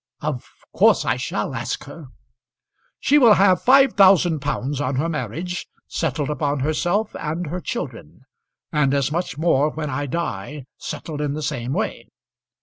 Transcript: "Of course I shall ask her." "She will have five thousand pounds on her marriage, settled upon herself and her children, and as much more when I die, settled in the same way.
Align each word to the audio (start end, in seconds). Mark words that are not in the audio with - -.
"Of 0.21 0.49
course 0.75 1.05
I 1.05 1.15
shall 1.17 1.53
ask 1.53 1.83
her." 1.83 2.07
"She 2.99 3.19
will 3.19 3.35
have 3.35 3.61
five 3.61 3.93
thousand 3.93 4.39
pounds 4.39 4.81
on 4.81 4.95
her 4.95 5.07
marriage, 5.07 5.67
settled 5.87 6.27
upon 6.31 6.61
herself 6.61 7.15
and 7.19 7.45
her 7.45 7.59
children, 7.61 8.21
and 8.71 8.95
as 8.95 9.11
much 9.11 9.37
more 9.37 9.69
when 9.69 9.91
I 9.91 10.07
die, 10.07 10.65
settled 10.79 11.21
in 11.21 11.35
the 11.35 11.43
same 11.43 11.71
way. 11.71 12.07